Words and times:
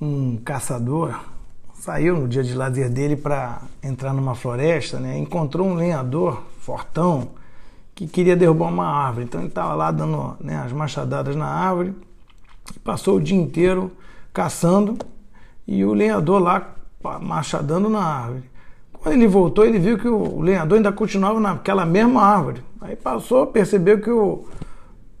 um 0.00 0.36
caçador 0.36 1.18
saiu 1.74 2.16
no 2.16 2.26
dia 2.26 2.42
de 2.42 2.54
lazer 2.54 2.90
dele 2.90 3.16
para 3.16 3.62
entrar 3.82 4.12
numa 4.12 4.34
floresta, 4.34 4.98
né? 4.98 5.18
Encontrou 5.18 5.66
um 5.66 5.74
lenhador 5.74 6.42
fortão 6.60 7.28
que 7.94 8.06
queria 8.06 8.36
derrubar 8.36 8.68
uma 8.68 8.86
árvore. 8.86 9.24
Então 9.24 9.40
ele 9.40 9.48
estava 9.48 9.74
lá 9.74 9.90
dando 9.90 10.36
né, 10.40 10.56
as 10.56 10.72
machadadas 10.72 11.34
na 11.36 11.46
árvore 11.46 11.94
e 12.74 12.78
passou 12.80 13.16
o 13.16 13.20
dia 13.20 13.36
inteiro 13.36 13.92
caçando 14.32 14.98
e 15.66 15.84
o 15.84 15.94
lenhador 15.94 16.40
lá 16.40 16.74
machadando 17.20 17.88
na 17.88 18.02
árvore. 18.02 18.50
Quando 18.92 19.14
ele 19.14 19.26
voltou, 19.26 19.64
ele 19.64 19.78
viu 19.78 19.96
que 19.96 20.08
o 20.08 20.40
lenhador 20.40 20.76
ainda 20.76 20.92
continuava 20.92 21.38
naquela 21.38 21.86
mesma 21.86 22.22
árvore. 22.22 22.62
Aí 22.80 22.96
passou, 22.96 23.46
percebeu 23.46 24.00
que 24.00 24.10
o, 24.10 24.44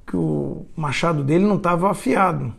que 0.06 0.16
o 0.16 0.66
machado 0.76 1.22
dele 1.22 1.46
não 1.46 1.56
estava 1.56 1.90
afiado. 1.90 2.52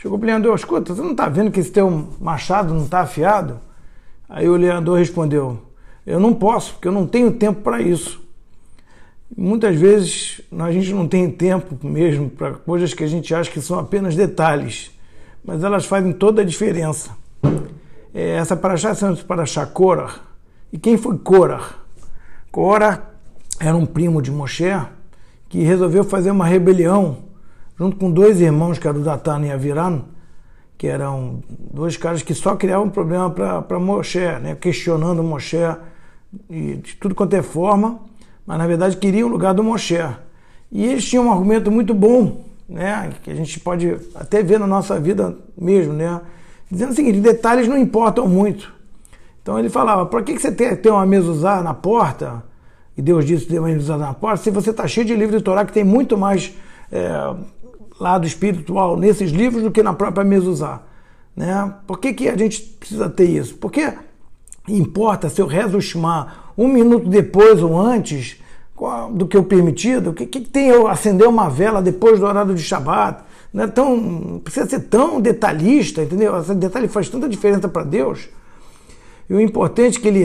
Chegou 0.00 0.18
o 0.18 0.24
lenhador, 0.24 0.54
escuta, 0.54 0.94
você 0.94 1.02
não 1.02 1.10
está 1.10 1.28
vendo 1.28 1.50
que 1.50 1.60
esse 1.60 1.70
teu 1.70 2.08
machado 2.18 2.72
não 2.72 2.84
está 2.84 3.00
afiado? 3.00 3.60
Aí 4.26 4.48
o 4.48 4.56
lenhador 4.56 4.96
respondeu, 4.96 5.60
eu 6.06 6.18
não 6.18 6.32
posso, 6.32 6.72
porque 6.72 6.88
eu 6.88 6.92
não 6.92 7.06
tenho 7.06 7.30
tempo 7.32 7.60
para 7.60 7.82
isso. 7.82 8.18
Muitas 9.36 9.76
vezes 9.76 10.40
a 10.58 10.72
gente 10.72 10.94
não 10.94 11.06
tem 11.06 11.30
tempo 11.30 11.76
mesmo 11.86 12.30
para 12.30 12.52
coisas 12.52 12.94
que 12.94 13.04
a 13.04 13.06
gente 13.06 13.34
acha 13.34 13.50
que 13.50 13.60
são 13.60 13.78
apenas 13.78 14.16
detalhes, 14.16 14.90
mas 15.44 15.62
elas 15.62 15.84
fazem 15.84 16.14
toda 16.14 16.40
a 16.40 16.46
diferença. 16.46 17.10
É, 18.14 18.36
essa 18.36 18.56
paraxá 18.56 18.94
chama-se 18.94 19.22
paraxá 19.22 19.66
Korah. 19.66 20.14
E 20.72 20.78
quem 20.78 20.96
foi 20.96 21.18
Korah? 21.18 21.74
Korah 22.50 23.02
era 23.60 23.76
um 23.76 23.84
primo 23.84 24.22
de 24.22 24.30
Moshe 24.30 24.74
que 25.46 25.62
resolveu 25.62 26.04
fazer 26.04 26.30
uma 26.30 26.46
rebelião 26.46 27.29
junto 27.80 27.96
com 27.96 28.10
dois 28.10 28.42
irmãos, 28.42 28.78
que 28.78 28.86
eram 28.86 29.00
o 29.00 29.02
Datan 29.02 29.40
e 29.40 29.50
Aviran, 29.50 30.02
que 30.76 30.86
eram 30.86 31.42
dois 31.48 31.96
caras 31.96 32.22
que 32.22 32.34
só 32.34 32.54
criavam 32.54 32.90
problema 32.90 33.30
para 33.30 33.80
Moshe, 33.80 34.18
né? 34.18 34.54
questionando 34.54 35.22
Moshe 35.22 35.56
de 36.50 36.94
tudo 37.00 37.14
quanto 37.14 37.34
é 37.34 37.40
forma, 37.40 37.98
mas 38.46 38.58
na 38.58 38.66
verdade 38.66 38.98
queriam 38.98 39.28
o 39.28 39.32
lugar 39.32 39.54
do 39.54 39.64
Moshe. 39.64 39.96
E 40.70 40.84
eles 40.84 41.08
tinham 41.08 41.28
um 41.28 41.32
argumento 41.32 41.70
muito 41.70 41.94
bom, 41.94 42.44
né? 42.68 43.14
que 43.22 43.30
a 43.30 43.34
gente 43.34 43.58
pode 43.58 43.96
até 44.14 44.42
ver 44.42 44.60
na 44.60 44.66
nossa 44.66 45.00
vida 45.00 45.34
mesmo, 45.56 45.94
né? 45.94 46.20
dizendo 46.70 46.92
o 46.92 46.94
seguinte: 46.94 47.18
detalhes 47.18 47.66
não 47.66 47.78
importam 47.78 48.28
muito. 48.28 48.70
Então 49.42 49.58
ele 49.58 49.70
falava: 49.70 50.04
para 50.04 50.22
que, 50.22 50.34
que 50.34 50.42
você 50.42 50.52
tem, 50.52 50.76
tem 50.76 50.92
uma 50.92 51.06
mezuzá 51.06 51.62
na 51.62 51.72
porta? 51.72 52.44
E 52.94 53.00
Deus 53.00 53.24
disse 53.24 53.46
tem 53.46 53.58
uma 53.58 53.68
mezuzá 53.68 53.96
na 53.96 54.12
porta, 54.12 54.44
se 54.44 54.50
você 54.50 54.68
está 54.68 54.86
cheio 54.86 55.06
de 55.06 55.16
livro 55.16 55.38
de 55.38 55.42
Torá 55.42 55.64
que 55.64 55.72
tem 55.72 55.82
muito 55.82 56.18
mais. 56.18 56.54
É, 56.92 57.34
lado 58.00 58.26
espiritual 58.26 58.96
nesses 58.96 59.30
livros 59.30 59.62
do 59.62 59.70
que 59.70 59.82
na 59.82 59.92
própria 59.92 60.24
Mezuzá. 60.24 60.80
Né? 61.36 61.74
Por 61.86 61.98
que, 61.98 62.12
que 62.12 62.28
a 62.28 62.36
gente 62.36 62.62
precisa 62.62 63.08
ter 63.08 63.26
isso? 63.26 63.54
Porque 63.56 63.92
importa 64.66 65.28
se 65.28 65.40
eu 65.40 65.46
rezo 65.46 65.78
o 65.78 65.80
Shema 65.80 66.32
um 66.56 66.66
minuto 66.66 67.08
depois 67.08 67.62
ou 67.62 67.78
antes 67.78 68.40
do 69.12 69.26
que 69.26 69.36
o 69.36 69.44
permitido? 69.44 70.10
O 70.10 70.14
que, 70.14 70.26
que 70.26 70.40
tem 70.40 70.68
eu 70.68 70.88
acender 70.88 71.28
uma 71.28 71.48
vela 71.48 71.82
depois 71.82 72.18
do 72.18 72.26
horário 72.26 72.54
de 72.54 72.62
Shabat? 72.62 73.22
Não, 73.52 73.64
é 73.64 73.66
tão, 73.66 74.40
precisa 74.42 74.68
ser 74.68 74.80
tão 74.80 75.20
detalhista, 75.20 76.02
entendeu? 76.02 76.38
Esse 76.38 76.54
detalhe 76.54 76.88
faz 76.88 77.08
tanta 77.08 77.28
diferença 77.28 77.68
para 77.68 77.84
Deus. 77.84 78.28
E 79.28 79.34
o 79.34 79.40
importante 79.40 80.00
que 80.00 80.08
ele 80.08 80.24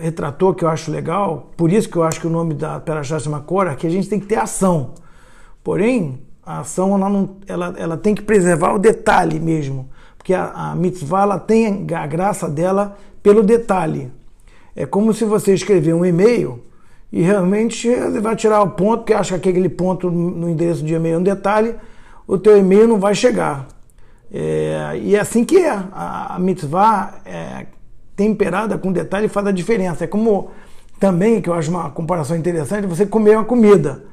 retratou, 0.00 0.52
que 0.54 0.64
eu 0.64 0.68
acho 0.68 0.90
legal, 0.90 1.52
por 1.56 1.72
isso 1.72 1.88
que 1.88 1.96
eu 1.96 2.02
acho 2.02 2.20
que 2.20 2.26
o 2.26 2.30
nome 2.30 2.54
da 2.54 2.80
Perashá 2.80 3.18
chama 3.18 3.40
Korah, 3.40 3.76
que 3.76 3.86
a 3.86 3.90
gente 3.90 4.08
tem 4.08 4.18
que 4.18 4.26
ter 4.26 4.36
ação. 4.36 4.94
Porém, 5.62 6.20
a 6.48 6.60
ação 6.60 6.94
ela, 6.94 7.10
não, 7.10 7.36
ela, 7.46 7.74
ela 7.76 7.96
tem 7.98 8.14
que 8.14 8.22
preservar 8.22 8.72
o 8.72 8.78
detalhe 8.78 9.38
mesmo, 9.38 9.86
porque 10.16 10.32
a, 10.32 10.70
a 10.70 10.74
mitzvah 10.74 11.22
ela 11.24 11.38
tem 11.38 11.86
a 11.94 12.06
graça 12.06 12.48
dela 12.48 12.96
pelo 13.22 13.42
detalhe. 13.42 14.10
É 14.74 14.86
como 14.86 15.12
se 15.12 15.26
você 15.26 15.52
escrever 15.52 15.92
um 15.92 16.06
e-mail 16.06 16.64
e 17.12 17.20
realmente 17.20 17.94
você 17.94 18.18
vai 18.18 18.34
tirar 18.34 18.62
o 18.62 18.70
ponto, 18.70 19.00
porque 19.00 19.12
acha 19.12 19.38
que 19.38 19.50
aquele 19.50 19.68
ponto 19.68 20.10
no 20.10 20.48
endereço 20.48 20.82
de 20.82 20.94
e-mail 20.94 21.16
é 21.16 21.18
um 21.18 21.22
detalhe, 21.22 21.74
o 22.26 22.38
teu 22.38 22.56
e-mail 22.56 22.88
não 22.88 22.98
vai 22.98 23.14
chegar. 23.14 23.66
É, 24.32 24.98
e 25.02 25.16
é 25.16 25.20
assim 25.20 25.44
que 25.44 25.58
é. 25.58 25.72
A, 25.92 26.36
a 26.36 26.38
mitzvah 26.38 27.20
é, 27.26 27.66
temperada 28.16 28.78
com 28.78 28.90
detalhe 28.90 29.28
faz 29.28 29.46
a 29.46 29.52
diferença. 29.52 30.04
É 30.04 30.06
como 30.06 30.48
também, 30.98 31.42
que 31.42 31.50
eu 31.50 31.52
acho 31.52 31.70
uma 31.70 31.90
comparação 31.90 32.34
interessante, 32.38 32.86
você 32.86 33.04
comer 33.04 33.36
uma 33.36 33.44
comida 33.44 34.08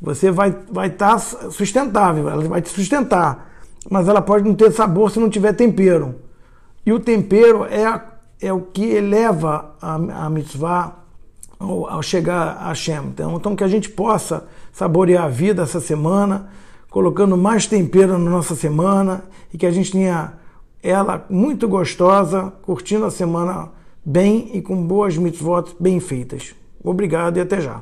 você 0.00 0.30
vai 0.30 0.48
estar 0.50 0.72
vai 0.72 0.90
tá 0.90 1.18
sustentável, 1.18 2.28
ela 2.28 2.42
vai 2.44 2.60
te 2.60 2.68
sustentar, 2.68 3.50
mas 3.90 4.08
ela 4.08 4.20
pode 4.20 4.44
não 4.44 4.54
ter 4.54 4.70
sabor 4.72 5.10
se 5.10 5.18
não 5.18 5.30
tiver 5.30 5.52
tempero. 5.52 6.16
E 6.84 6.92
o 6.92 7.00
tempero 7.00 7.64
é, 7.64 8.02
é 8.40 8.52
o 8.52 8.60
que 8.60 8.84
eleva 8.84 9.74
a, 9.80 9.94
a 9.94 10.30
mitzvah 10.30 11.04
ao, 11.58 11.88
ao 11.88 12.02
chegar 12.02 12.58
a 12.60 12.68
Hashem. 12.68 13.06
Então, 13.06 13.36
então, 13.36 13.56
que 13.56 13.64
a 13.64 13.68
gente 13.68 13.88
possa 13.88 14.46
saborear 14.72 15.24
a 15.24 15.28
vida 15.28 15.62
essa 15.62 15.80
semana, 15.80 16.48
colocando 16.90 17.36
mais 17.36 17.66
tempero 17.66 18.18
na 18.18 18.30
nossa 18.30 18.54
semana 18.54 19.24
e 19.52 19.58
que 19.58 19.66
a 19.66 19.70
gente 19.70 19.92
tenha 19.92 20.34
ela 20.82 21.24
muito 21.30 21.66
gostosa, 21.66 22.52
curtindo 22.62 23.06
a 23.06 23.10
semana 23.10 23.70
bem 24.04 24.50
e 24.52 24.60
com 24.60 24.86
boas 24.86 25.16
mitzvot 25.16 25.74
bem 25.80 25.98
feitas. 25.98 26.54
Obrigado 26.82 27.38
e 27.38 27.40
até 27.40 27.60
já. 27.60 27.80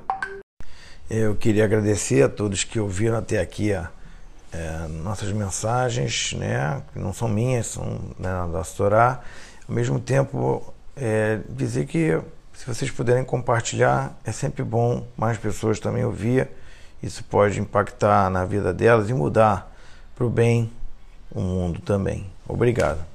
Eu 1.14 1.36
queria 1.36 1.66
agradecer 1.66 2.22
a 2.22 2.28
todos 2.28 2.64
que 2.64 2.80
ouviram 2.80 3.18
até 3.18 3.38
aqui 3.38 3.70
a, 3.74 3.90
é, 4.50 4.88
nossas 4.88 5.30
mensagens, 5.30 6.32
né, 6.32 6.80
que 6.90 6.98
não 6.98 7.12
são 7.12 7.28
minhas, 7.28 7.66
são 7.66 8.00
né, 8.18 8.30
da 8.50 8.62
Torá. 8.62 9.20
Ao 9.68 9.74
mesmo 9.74 10.00
tempo, 10.00 10.72
é, 10.96 11.40
dizer 11.50 11.84
que 11.84 12.18
se 12.54 12.66
vocês 12.66 12.90
puderem 12.90 13.24
compartilhar, 13.24 14.18
é 14.24 14.32
sempre 14.32 14.64
bom 14.64 15.06
mais 15.14 15.36
pessoas 15.36 15.78
também 15.78 16.02
ouvir. 16.02 16.48
Isso 17.02 17.22
pode 17.24 17.60
impactar 17.60 18.30
na 18.30 18.46
vida 18.46 18.72
delas 18.72 19.10
e 19.10 19.12
mudar 19.12 19.70
para 20.14 20.24
o 20.24 20.30
bem 20.30 20.72
o 21.30 21.42
mundo 21.42 21.78
também. 21.82 22.26
Obrigado. 22.48 23.11